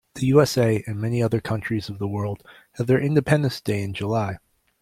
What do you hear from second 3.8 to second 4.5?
in July.